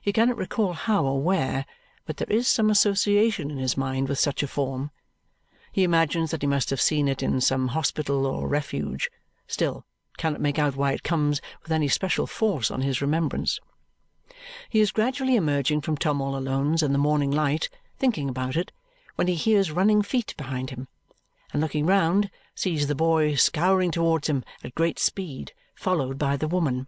He 0.00 0.10
cannot 0.10 0.38
recall 0.38 0.72
how 0.72 1.04
or 1.04 1.20
where, 1.20 1.66
but 2.06 2.16
there 2.16 2.30
is 2.30 2.48
some 2.48 2.70
association 2.70 3.50
in 3.50 3.58
his 3.58 3.76
mind 3.76 4.08
with 4.08 4.18
such 4.18 4.42
a 4.42 4.46
form. 4.48 4.90
He 5.70 5.84
imagines 5.84 6.30
that 6.30 6.40
he 6.40 6.46
must 6.48 6.70
have 6.70 6.80
seen 6.80 7.08
it 7.08 7.22
in 7.22 7.42
some 7.42 7.68
hospital 7.68 8.24
or 8.24 8.48
refuge, 8.48 9.10
still, 9.46 9.84
cannot 10.16 10.40
make 10.40 10.58
out 10.58 10.76
why 10.76 10.92
it 10.92 11.02
comes 11.02 11.42
with 11.62 11.72
any 11.72 11.88
special 11.88 12.26
force 12.26 12.70
on 12.70 12.80
his 12.80 13.02
remembrance. 13.02 13.60
He 14.70 14.80
is 14.80 14.92
gradually 14.92 15.36
emerging 15.36 15.82
from 15.82 15.98
Tom 15.98 16.22
all 16.22 16.38
Alone's 16.38 16.82
in 16.82 16.92
the 16.92 16.96
morning 16.98 17.30
light, 17.30 17.68
thinking 17.98 18.30
about 18.30 18.56
it, 18.56 18.72
when 19.16 19.26
he 19.26 19.34
hears 19.34 19.70
running 19.70 20.00
feet 20.00 20.32
behind 20.38 20.70
him, 20.70 20.88
and 21.52 21.60
looking 21.60 21.84
round, 21.84 22.30
sees 22.54 22.86
the 22.86 22.94
boy 22.94 23.34
scouring 23.34 23.90
towards 23.90 24.26
him 24.26 24.42
at 24.64 24.74
great 24.74 24.98
speed, 24.98 25.52
followed 25.74 26.16
by 26.16 26.34
the 26.38 26.48
woman. 26.48 26.86